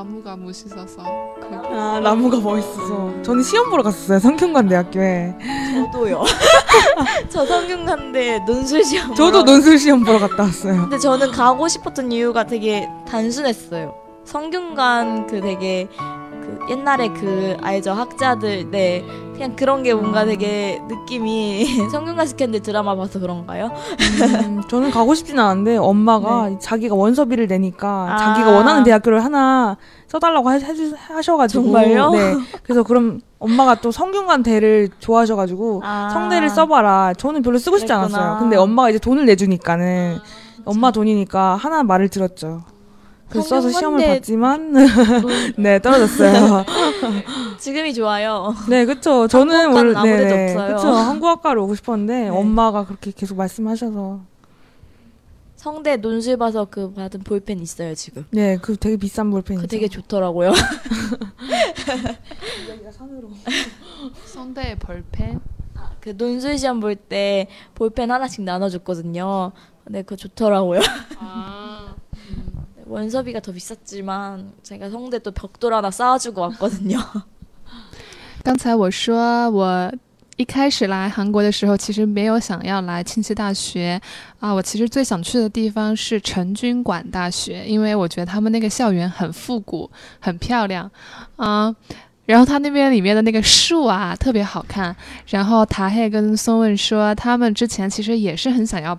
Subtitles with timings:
[0.00, 1.02] 나무가 멋있어서.
[1.42, 5.34] 그아 나무가 멋있어서 저는 시험 보러 갔었어요 성균관 대학교에
[5.74, 6.24] 저도요.
[7.28, 9.14] 저 성균관대 논술 시험.
[9.14, 13.94] 저도 보러 논술 시험 보러 갔다 왔어요 근데 저는 가고 싶었던 이유가 되게 단순했어요.
[14.24, 15.86] 성균관 그 되게
[16.40, 19.04] 그 옛날에 그 알죠 학자들 네
[19.34, 23.70] 그냥 그런 게 뭔가 되게 느낌이 성균관 스캔들 드라마 봐서 그런가요?
[24.44, 28.12] 음, 저는 가고 싶진 않은데 엄마가 자기가 원서비를 내니까 네.
[28.12, 28.16] 아.
[28.18, 29.76] 자기가 원하는 대학교를 하나
[30.08, 30.58] 써달라고 하,
[31.14, 32.10] 하셔가지고 정말요?
[32.10, 36.10] 네 그래서 그럼 엄마가 또 성균관 대를 좋아하셔가지고 아.
[36.12, 38.18] 성대를 써봐라 저는 별로 쓰고 싶지 그랬구나.
[38.18, 40.18] 않았어요 근데 엄마가 이제 돈을 내주니까는
[40.66, 42.62] 엄마 돈이니까 하나 말을 들었죠
[43.30, 44.74] 그래서 써서 시험을 봤지만
[45.56, 46.64] 네 떨어졌어요
[47.58, 48.54] 지금이 좋아요.
[48.68, 49.28] 네, 그쵸.
[49.28, 50.76] 저는 원래 없어요.
[50.76, 50.88] 그쵸.
[50.88, 52.28] 한국학과를 오고 싶었는데 네.
[52.30, 54.20] 엄마가 그렇게 계속 말씀하셔서
[55.56, 58.24] 성대 논술 봐서 그 받은 볼펜 있어요 지금.
[58.30, 59.62] 네, 그 되게 비싼 볼펜이죠.
[59.62, 60.52] 그 되게 좋더라고요.
[64.24, 65.40] 성대 볼펜.
[66.00, 69.52] 그 논술 시험 볼 때 볼펜 하나씩 나눠줬거든요.
[69.84, 70.80] 근데 그거 좋더라고요.
[71.18, 71.94] 아.
[72.89, 76.99] 원서비가 더 비쌌지만 제가 성대 또 벽돌 하나 쌓아주고 왔거든요.
[78.43, 79.91] 刚才我说我
[80.37, 83.99] 一开始来韩国的时候，其实没有想要来庆熙大学
[84.39, 90.91] 啊，我其实最想去的地方是成均馆大学，因为我觉得他们那个校园很复古，很漂亮
[91.37, 91.75] 啊。
[92.25, 94.95] 然后他那边里面的那个树啊特别好看。
[95.27, 98.97] 然后塔黑跟松问说，他们之前其实也是很想要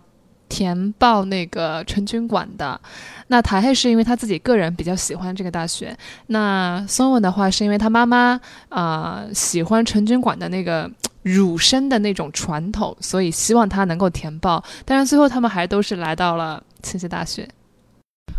[0.51, 2.81] 填报那个成均馆的。
[3.29, 5.97] 那塔黑是因为他自己个人比较喜欢这个大学，
[6.29, 10.89] 那松文的话是因为他妈妈啊、呃喜欢成均馆的那个
[11.23, 14.63] 儒生的那种传统，所以希望他能够填报。
[14.85, 17.49] 但是最后他们还都是来到了庆熙大学。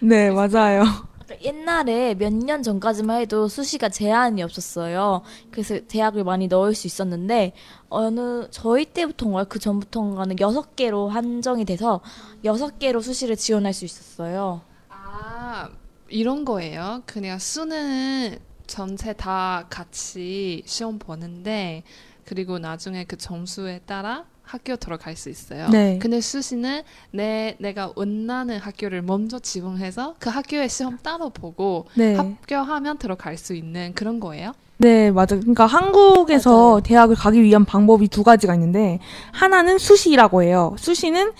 [0.00, 0.84] 네, 맞아요.
[1.42, 5.22] 옛날에 몇 년 전까지만 해도 수시가 제한이 없었어요.
[5.50, 7.52] 그래서 대학을 많이 넣을 수 있었는데
[7.88, 9.44] 어느 저희 때부터인가요?
[9.48, 12.00] 그 전부터인가는 여섯 개로 한정이 돼서
[12.44, 14.62] 여섯 개로 수시를 지원할 수 있었어요.
[14.88, 15.70] 아
[16.08, 17.02] 이런 거예요.
[17.06, 18.36] 그냥 수능
[18.66, 21.82] 전체 다 같이 시험 보는데
[22.24, 25.68] 그리고 나중에 그 점수에 따라 학교 들어갈 수 있어요.
[25.68, 25.98] 네.
[26.00, 32.14] 근데 수시는 내 내가 원하는 학교를 먼저 지원해서 그 학교의 시험 따로 보고 네.
[32.14, 34.52] 합격하면 들어갈 수 있는 그런 거예요.
[34.76, 35.36] 네, 맞아.
[35.36, 36.80] 그러니까 한국에서 맞아요.
[36.80, 38.98] 대학을 가기 위한 방법이 두 가지가 있는데
[39.32, 40.74] 하나는 수시라고 해요.
[40.78, 41.32] 수시는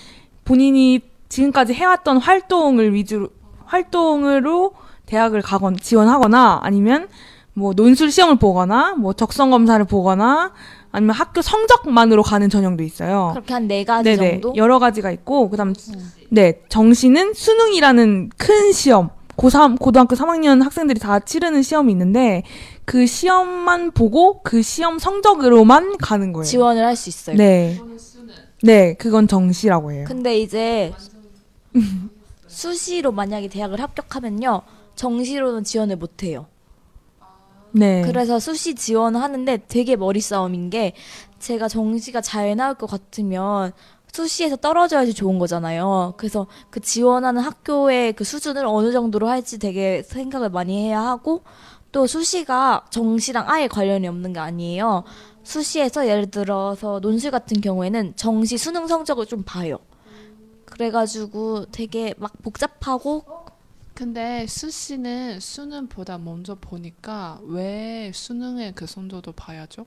[0.44, 3.28] 본인이 지금까지 해왔던 활동을 위주로
[3.64, 4.72] 활동으로
[5.06, 7.08] 대학을 가건 지원하거나 아니면
[7.54, 10.52] 뭐 논술 시험을 보거나 뭐 적성 검사를 보거나
[10.94, 13.30] 아니면 학교 성적만으로 가는 전형도 있어요.
[13.32, 14.52] 그렇게 한 네 가지 네네 정도?
[14.56, 15.74] 여러 가지가 있고 그다음
[16.30, 22.44] 네 정시는 수능이라는 큰 시험 고3 고등학교 3학년 학생들이 다 치르는 시험이 있는데
[22.84, 26.44] 그 시험만 보고 그 시험 성적으로만 가는 거예요.
[26.44, 27.36] 지원을 할 수 있어요.
[27.36, 27.76] 네.
[28.62, 30.04] 네, 그건 정시라고 해요.
[30.06, 30.92] 근데 이제
[32.46, 34.62] 수시로 만약에 대학을 합격하면요.
[34.94, 36.46] 정시로는 지원을 못 해요.
[37.74, 38.02] 네.
[38.02, 40.94] 그래서 수시 지원하는데 되게 머리 싸움인 게
[41.40, 43.72] 제가 정시가 잘 나올 것 같으면
[44.12, 46.14] 수시에서 떨어져야지 좋은 거잖아요.
[46.16, 51.42] 그래서 그 지원하는 학교의 그 수준을 어느 정도로 할지 되게 생각을 많이 해야 하고
[51.90, 55.02] 또 수시가 정시랑 아예 관련이 없는 게 아니에요.
[55.42, 59.78] 수시에서 예를 들어서 논술 같은 경우에는 정시 수능 성적을 좀 봐요.
[60.64, 63.24] 그래가지고 되게 막 복잡하고
[63.94, 69.86] 근데 수시는 수능 보다 먼저 보니까 왜 수능의 그 성적도 봐야죠?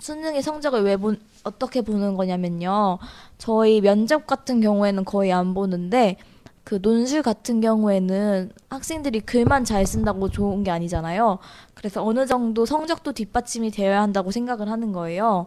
[0.00, 2.98] 수능의 성적을 왜 본, 어떻게 보는 거냐면요.
[3.36, 6.16] 저희 면접 같은 경우에는 거의 안 보는데,
[6.64, 11.38] 그 논술 같은 경우에는 학생들이 글만 잘 쓴다고 좋은 게 아니잖아요.
[11.74, 15.46] 그래서 어느 정도 성적도 뒷받침이 되어야 한다고 생각을 하는 거예요.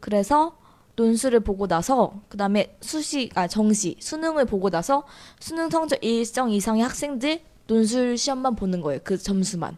[0.00, 0.58] 그래서
[0.98, 5.04] 논술을 보고 나서, 그 다음에 수시, 아, 정시, 수능을 보고 나서
[5.38, 9.00] 수능 성적 일정 이상의 학생들 논술 시험만 보는 거예요.
[9.04, 9.76] 그 점수만.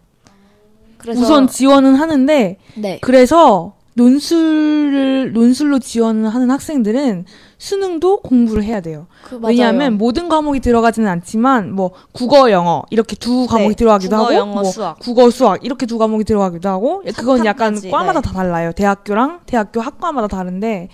[0.96, 2.99] 그래서, 우선 지원은 하는데 네.
[3.02, 7.25] 그래서 논술을 논술로 지원하는 학생들은
[7.58, 9.06] 수능도 공부를 해야 돼요.
[9.25, 9.38] 그.
[9.43, 14.34] 왜냐하면 모든 과목이 들어가지는 않지만 뭐 국어, 영어 이렇게 두 과목이 네, 들어가기도 국어, 하고
[14.34, 14.99] 영어, 뭐 수학.
[15.00, 18.28] 국어, 수학 이렇게 두 과목이 들어가기도 하고 그건 약간 과마다 네.
[18.28, 18.73] 다 달라요.
[18.73, 20.88] 대학교랑 대학교 학과마다 다른데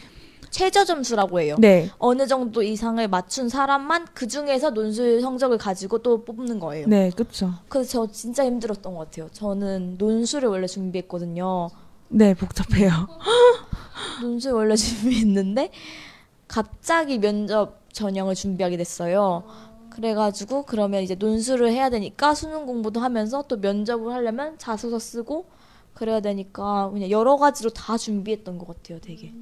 [0.57, 1.55] 최저 점수라고 해요.
[1.59, 1.91] 네.
[1.99, 6.87] 어느 정도 이상을 맞춘 사람만 그 중에서 논술 성적을 가지고 또 뽑는 거예요.
[6.87, 7.53] 네, 그렇죠.
[7.69, 9.29] 그래서 저 진짜 힘들었던 것 같아요.
[9.33, 11.69] 저는 논술을 원래 준비했거든요.
[12.09, 12.89] 네, 복잡해요.
[14.23, 15.73] 논술 원래 준비했는데
[16.49, 19.45] 갑자기 면접 전형을 준비하게 됐어요.
[19.91, 25.45] 그래가지고 그러면 이제 논술을 해야 되니까 수능 공부도 하면서 또 면접을 하려면 자소서 쓰고
[25.93, 29.35] 그래야 되니까 그냥 여러 가지로 다 준비했던 것 같아요, 되게.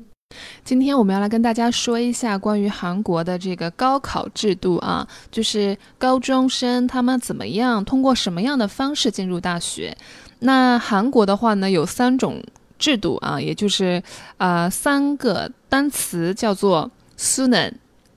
[0.65, 9.95] 今天我们要来跟大家说一下关于韩国的这个高考制度啊，就是高中生他们怎么样通过什么样的方式进入大学。
[10.39, 12.43] 那韩国的话呢，有三种
[12.79, 14.03] 制度啊，也就是
[14.39, 17.71] 啊三个单词叫做 sunan、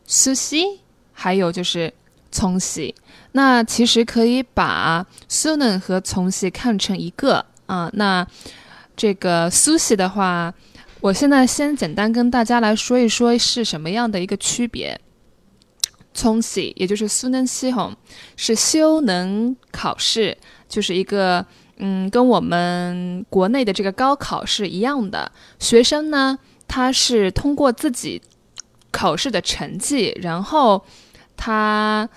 [0.07, 0.63] sushi，
[1.11, 1.93] 还有就是
[2.31, 2.95] 从西。
[3.33, 7.89] 那其实可以把 sunan 和从西看成一个啊。
[7.91, 8.25] 那
[8.95, 10.53] 这个 sushi 的话。
[10.99, 14.99] 我现在先简单跟大家来说一说是什么样的一个区别。
[16.13, 17.95] 从喜，也就是苏能西红，
[18.35, 20.35] 是修能考试，
[20.67, 21.45] 就是一个
[21.77, 25.31] 嗯，跟我们国内的这个高考是一样的。
[25.59, 28.19] 学生呢，他是通过自己
[28.89, 30.83] 考试的成绩，然后
[31.35, 32.09] 他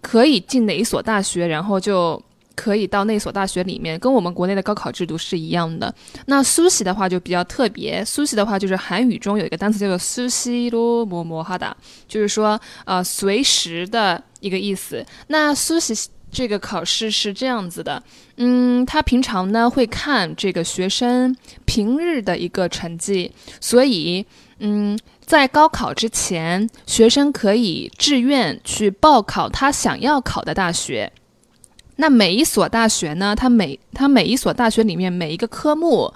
[0.00, 2.22] 可以进哪一所大学，然后就
[2.54, 5.94] 可以到那所大学里面，跟我们国内的高考制度是一样的。
[6.26, 11.76] 那苏西的话就比较特别，苏西的话就是韩语中有一个单词叫做苏西罗摩摩哈达，
[12.06, 15.04] 就是说呃随时的一个意思。
[15.28, 18.02] 那苏西这个考试是这样子的，
[18.36, 24.24] 嗯，他平常呢会看这个学生平日的一个成绩，所以
[24.58, 24.98] 嗯。
[25.24, 31.10] 在高考之前，学生可以志愿去报考他想要考的大学。
[31.96, 36.12] 那每一所大学呢，它每它每一所大学里面每一个科目，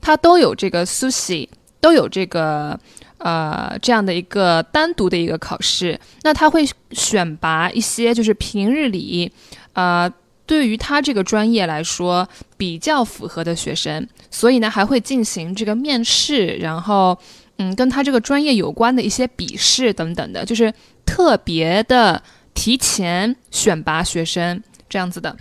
[0.00, 1.48] 它都有这个苏西，
[1.80, 2.78] 都有这个
[3.18, 5.98] 呃这样的一个单独的一个考试。
[6.22, 9.30] 那他会选拔一些就是平日里
[9.74, 10.12] 呃
[10.46, 17.16] 对于他这个专业来说比较符合的学生，所以呢还会进行这个面试，然后
[17.58, 20.74] 嗯跟他这个专业有关的一些笔试等等的，就是
[21.06, 22.20] 特别的
[22.52, 24.60] 提前选拔学生。
[24.90, 25.34] 这样子的，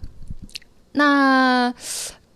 [0.91, 1.73] 那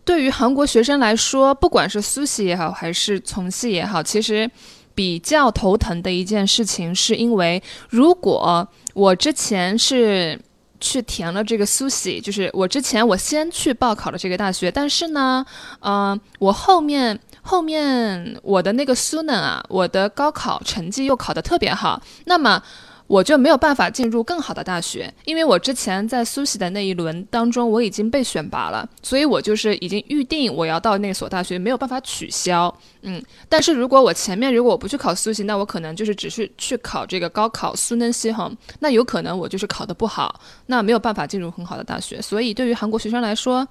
[0.04, 4.50] 对于韩国学生来说，不管是苏系也好，还是从系也好，其实
[4.96, 10.38] 比较头疼的一件事情，是因为如果我之前是
[10.80, 15.46] 去填了这个苏系，就是我之前我先去报考了这个大学，但是呢，
[15.82, 22.64] 嗯、我后面后面我的那个苏呢啊，我的高考成绩又考得特别好，那么。
[23.08, 32.74] 我就没有办法进入更好的大学，因为我之前在苏西的那一轮当中我已经被选拔了，所以我就是已经预定我要到那所大学，没有办法取消。
[33.02, 42.22] 嗯，但是如果我前面如果我不去考苏西，那我可能就是只是去考这个高考苏嫩西哈，那有可能我就是考得不好，那没有办法进入很好的大学。
[42.22, 43.68] 所以对于韩国学生来说，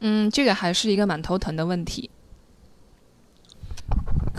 [0.00, 2.10] 嗯，这个还是一个蛮头疼的问题。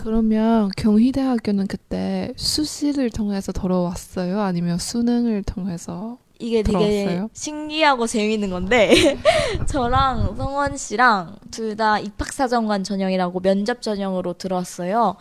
[0.04, 4.38] 그러면 경희대학교는 그때 수시를 통해서 들어왔어요?
[4.40, 6.18] 아니면 수능을 통해서?
[6.38, 7.30] 이게 되게 부러웠어요?
[7.32, 8.92] 신기하고 재미있는 건데
[9.66, 15.16] 저랑 성원 씨랑 둘 다 입학사정관 전형이라고 면접 전형으로 들어왔어요.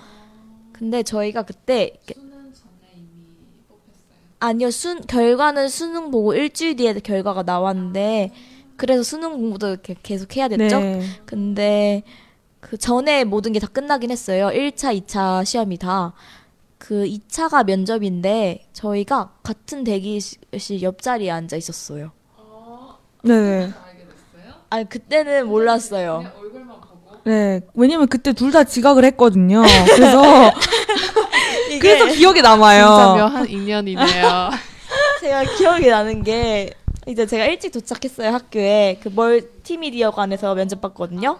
[0.73, 1.93] 근데 저희가 그때
[4.39, 8.31] 아니요 순 결과는 수능 보고 일주일 뒤에 결과가 나왔는데
[8.75, 10.79] 그래서 수능 공부도 이렇게 계속 해야 됐죠.
[10.79, 11.01] 네.
[11.25, 12.03] 근데
[12.69, 14.49] 그 전에 모든 게 다 끝나긴 했어요.
[14.53, 16.13] 1차, 2차 시험이 다.
[16.77, 22.11] 그 2차가 면접인데 저희가 같은 대기실 옆자리에 앉아 있었어요.
[23.23, 23.71] 네.
[24.69, 26.23] 아니 그때는 몰랐어요.
[27.25, 27.61] 네.
[27.73, 29.61] 왜냐면 그때 둘 다 지각을 했거든요.
[29.95, 30.51] 그래서
[31.79, 32.85] 그래서 기억에 남아요.
[33.15, 34.49] 묘한 인연이네요.
[35.21, 36.73] 제가 기억이 나는 게
[37.07, 41.37] 이제 제가 일찍 도착했어요 학교에 그 멀티미디어관에서 면접 봤거든요.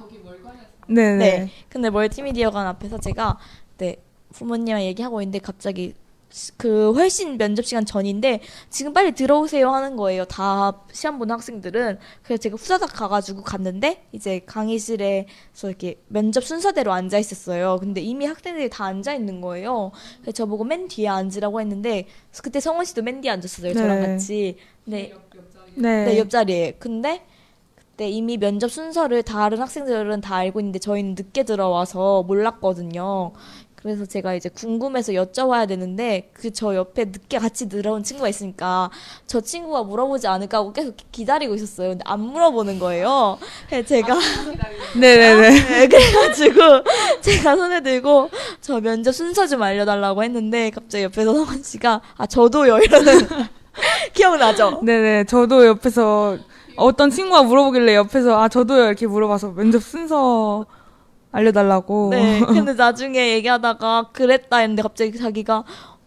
[0.88, 1.38] 네, 네.
[1.40, 1.50] 네.
[1.70, 3.38] 근데 멀티미디어관 앞에서 제가
[3.78, 3.98] 네
[4.34, 5.94] 부모님이랑 얘기하고 있는데 갑자기
[6.58, 10.26] 그 훨씬 면접 시간 전인데 지금 빨리 들어오세요 하는 거예요.
[10.26, 12.00] 다 시험 보는 학생들은.
[12.24, 17.78] 그래서 제가 후다닥 가가지고 갔는데 이제 강의실에서 이렇게 면접 순서대로 앉아 있었어요.
[17.80, 19.92] 근데 이미 학생들이 다 앉아 있는 거예요.
[20.22, 22.08] 그래서 저 보고 맨 뒤에 앉으라고 했는데
[22.42, 23.74] 그때 성원 씨도 맨 뒤에 앉았어요.
[23.74, 24.08] 저랑 네.
[24.08, 24.58] 같이.
[24.86, 25.14] 네.
[25.76, 26.06] 네.
[26.06, 26.78] 네, 옆자리에.
[26.80, 27.33] 근데 그
[27.96, 33.32] 때 이미 면접 순서를 다른 학생들은 다 알고 있는데 저희는 늦게 들어와서 몰랐거든요.
[33.76, 38.90] 그래서 제가 이제 궁금해서 여쭤봐야 되는데 그 저 옆에 늦게 같이 들어온 친구가 있으니까
[39.28, 41.90] 저 친구가 물어보지 않을까 하고 계속 기다리고 있었어요.
[41.90, 43.38] 근데 안 물어보는 거예요.
[43.70, 44.18] 그래서 제가
[44.96, 45.50] 네네네.
[45.50, 46.62] 네, 그래가지고
[47.22, 48.30] 제가 손에 들고
[48.62, 53.28] 저 면접 순서 좀 알려달라고 했는데 갑자기 옆에서 성원 씨가 아 저도요 이러는
[54.14, 54.80] 기억나죠?
[54.84, 55.26] 네네.
[55.26, 56.38] 저도 옆에서
[56.78, 60.66] 어떤 친구가 물어보길래 옆에서 아 저도요 이렇게 물어봐서 면접 순서
[61.32, 62.10] 알려달라고.
[62.12, 62.40] 네.
[62.46, 65.64] 근데 나중에 얘기하다가 그랬다 했는데 갑자기 자기가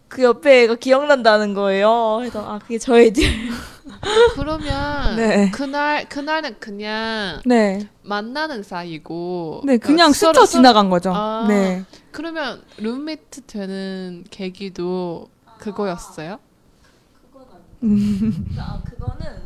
[0.07, 2.17] 그 옆에 애가 기억난다는 거예요.
[2.19, 3.23] 그래서 아 그게 저 애들.
[4.35, 5.51] 그러면 네.
[5.51, 7.89] 그날 그날은 그냥 네.
[8.03, 11.11] 만나는 사이고 네, 그냥 그러니까 스쳐 서로- 지나간 거죠.
[11.13, 11.45] 아.
[11.47, 11.83] 네.
[12.11, 15.27] 그러면 룸메이트 되는 계기도
[15.59, 16.39] 그거였어요?
[18.57, 19.36] 아 그거는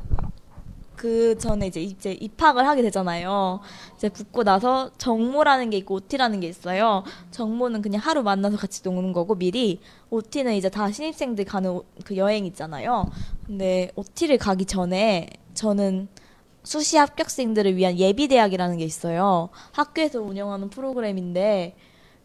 [1.02, 3.60] 그 전에 이제 이제 입학을 하게 되잖아요.
[3.98, 7.04] 이제 붙고 나서 정모라는 게 있고 OT라는 게 있어요.
[7.32, 9.80] 정모는 그냥 하루 만나서 같이 노는 거고 미리
[10.12, 13.10] OT는 이제 다 신입생들 가는 오- 그 여행 있잖아요.
[13.48, 16.08] 근데 OT를 가기 전에 저는
[16.62, 19.50] 수시 합격생들을 위한 예비 대학이라는 게 있어요.
[19.72, 21.76] 학교에서 운영하는 프로그램인데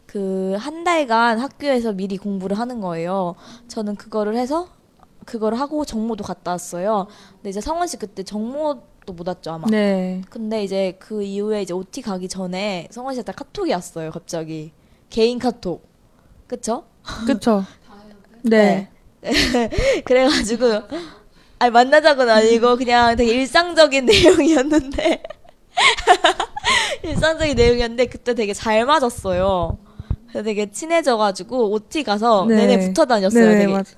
[0.05, 3.37] 그 한 달간 학교에서 미리 공부를 하는 거예요.
[3.69, 4.69] 저는 그거를 해서
[5.27, 7.09] 그걸 하고 정모도 갔다 왔어요.
[7.35, 9.67] 근데 이제 성원 씨 그때 정모도 못 왔죠 아마.
[9.69, 10.23] 네.
[10.31, 14.73] 근데 이제 그 이후에 이제 OT 가기 전에 성원 씨한테 카톡이 왔어요 갑자기
[15.11, 15.87] 개인 카톡.
[16.47, 16.85] 그쵸?
[17.27, 17.65] 그쵸.
[18.43, 18.89] 네.
[20.07, 20.65] 그래가지고
[21.59, 25.23] 아니 만나자고는 아니고 그냥 되게 일상적인 내용이었는데
[27.03, 29.79] 일상적인 내용이었는데 그때 되게 잘 맞았어요.
[30.33, 32.67] 되게 친해져가지고 OT 가서 네.
[32.67, 33.49] 내내 붙어 다녔어요.
[33.49, 33.73] 네, 되게.
[33.73, 33.97] 맞아.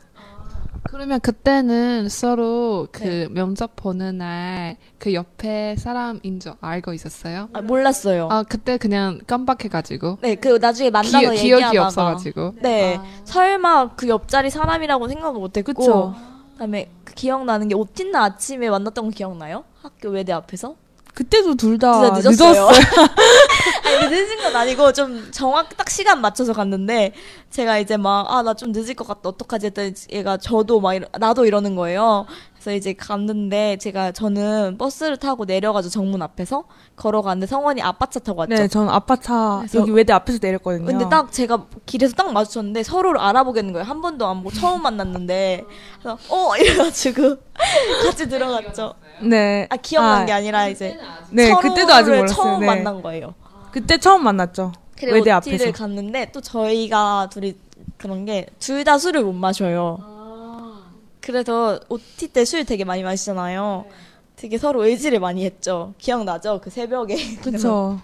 [0.84, 3.28] 그러면 그때는 서로 그 네.
[3.28, 7.48] 면접 보는 날 그 옆에 사람인 줄 알고 있었어요?
[7.52, 8.28] 아, 몰랐어요.
[8.30, 14.08] 아 그때 그냥 깜빡해가지고 네, 그 나중에 만나서 기, 기억이 얘기하다가 없어가지고 네, 설마 그
[14.08, 16.14] 옆자리 사람이라고 생각을 못했고 그쵸.
[16.52, 19.64] 그다음에 그 기억나는 게 오틴나 아침에 만났던 거 기억나요?
[19.80, 20.74] 학교 외대 앞에서?
[21.18, 22.30] 그때도 둘다 늦었어요.
[22.30, 22.68] 늦었어요.
[23.84, 27.12] 아니 늦은 건 아니고 좀 정확 딱 시간 맞춰서 갔는데
[27.50, 31.08] 제가 이제 막 아 나 좀 늦을 것 같다 어떡하지 했더니 얘가 저도 막 이러,
[31.18, 32.26] 나도 이러는 거예요.
[32.58, 36.64] 그래서 이제 갔는데 제가 저는 버스를 타고 내려가지고 정문 앞에서
[36.96, 38.54] 걸어갔는데 성원이 아빠차 타고 왔죠.
[38.54, 40.84] 네, 전 아빠 차 그래서- 여기 외대 앞에서 내렸거든요.
[40.84, 43.84] 근데 딱 제가 길에서 딱 마주쳤는데 서로를 알아보겠는 거예요.
[43.86, 45.64] 한 번도 안 보고 처음 만났는데
[46.02, 47.36] 그래서 어 이래가지고
[48.04, 48.94] 같이 들어갔죠.
[49.22, 49.66] 네.
[49.70, 50.98] 아 기억난 아, 게 아니라 이제
[51.30, 52.26] 네, 서로를 그때도 아직 몰랐어요.
[52.36, 52.66] 처음 네.
[52.66, 53.34] 만난 거예요.
[53.70, 54.72] 그때 처음 만났죠.
[54.96, 55.72] 그리고 외대 OT를 앞에서.
[55.72, 57.54] 갔는데 또 저희가 둘이
[57.98, 59.98] 그런 게 둘 다 술을 못 마셔요.
[61.38, 63.84] 그래서 OT 때 술 되게 많이 마시잖아요.
[64.36, 65.92] 되게 서로 의지를 많이 했죠.
[65.98, 66.60] 기억나죠?
[66.64, 67.36] 그 새벽에.
[67.42, 68.00] 그쵸.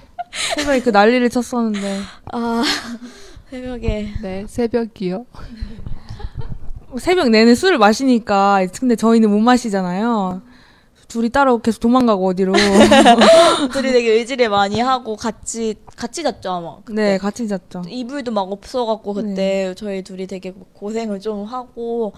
[0.56, 2.00] 새벽에 그 난리를 쳤었는데.
[2.32, 2.62] 아
[3.48, 5.24] 새벽에 네 새벽이요.
[6.98, 10.42] 새벽 내내 술을 마시니까, 근데 저희는 못 마시잖아요.
[11.08, 12.52] 둘이 따로 계속 도망가고 어디로.
[13.72, 16.76] 둘이 되게 의지를 많이 하고 같이 같이 잤죠 아마.
[16.90, 17.82] 네, 같이 잤죠.
[17.88, 22.12] 이불도 막 없어갖고 그때 저희 둘이 되게 고생을 좀 하고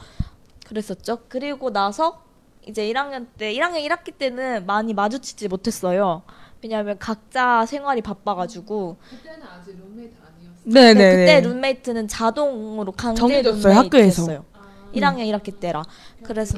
[0.66, 1.18] 그랬었죠.
[1.28, 2.22] 그리고 나서
[2.66, 6.22] 이제 1학년 때 1학년 1학기 때는 많이 마주치지 못했어요.
[6.62, 10.62] 왜냐하면 각자 생활이 바빠가지고 그때는 아직 룸메이트 아니었어요.
[10.64, 11.40] 네, 근데 네, 그때 네.
[11.48, 14.22] 룸메이트는 자동으로 강제 정해졌어요, 학교에서.
[14.22, 14.44] 룸메이트였어요.
[14.94, 15.82] 1학년 1학기 때라
[16.22, 16.54] 그래서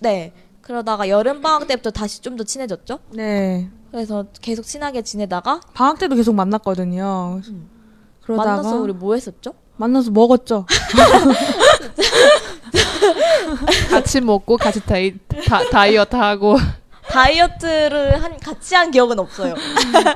[0.00, 2.98] 네 그러다가 여름 방학 때부터 다시 좀 더 친해졌죠.
[3.12, 3.70] 네.
[3.90, 7.40] 그래서 계속 친하게 지내다가 방학 때도 계속 만났거든요.
[8.22, 9.54] 그러다가 만나서 우리 뭐 했었죠?
[9.76, 10.66] 만나서 먹었죠.
[13.90, 15.14] 같이 먹고 같이 다이,
[15.46, 16.56] 다, 다이어트 하고
[17.08, 19.54] 다이어트를 한 같이 한 기억은 없어요.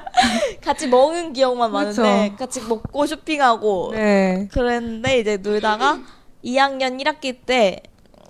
[0.62, 2.36] 같이 먹은 기억만 많은데 그쵸.
[2.36, 4.48] 같이 먹고 쇼핑하고 네.
[4.52, 6.00] 그랬는데 이제 놀다가
[6.44, 7.82] 2학년 1학기 때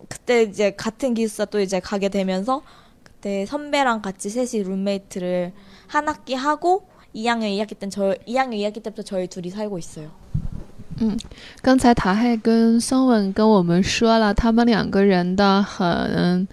[0.09, 2.63] 그때 이제 같은 기숙사 또 이제 가게 되면서
[3.03, 5.53] 그때 선배랑 같이 셋이 룸메이트를
[5.89, 10.11] 한 학기 하고 2학년 2학기 때는 저 2학년 2학기 때부터 저희 둘이 살고 있어요.
[10.99, 11.17] 嗯
[11.61, 16.47] 刚才塔海跟松文跟我们说了，他们两个人的很，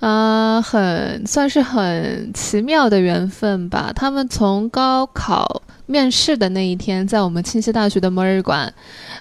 [0.00, 3.92] 呃，很算是很奇妙的缘分吧。
[3.94, 8.72] 他们从高考面试的那一天，在我们庆熙大学的末日馆，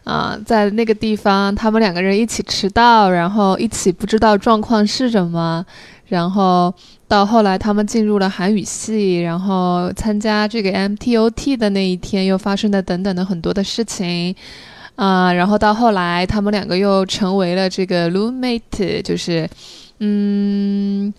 [0.04, 5.66] 啊、在那个地方，他们两个人一起迟到，然后一起不知道状况是什么，
[6.07, 6.75] 然后
[7.07, 14.35] 到后来他们进入了韩语系，然后参加这个 MTOT 的那一天，又发生的等等的很多的事情。
[14.97, 19.49] 啊、然后到后来，他们两个又成为了这个 roommate，就是
[19.99, 21.15] 嗯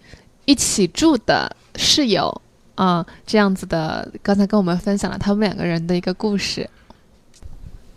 [0.46, 2.42] 一起住的室友
[2.76, 6.70] 啊、这样子的，刚才跟我们分享了他们两个人的一个故事。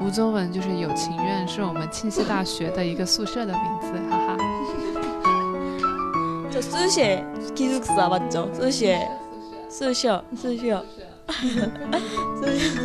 [0.00, 4.36] 吴宗文就是有情院，是我们庆熙大学的一个宿舍的名字，哈哈。
[6.50, 7.24] 저 수시에
[7.54, 8.48] 기숙사 맞죠?
[8.54, 9.08] 수시에
[9.68, 10.82] 수시어 수시어
[12.40, 12.78] 수시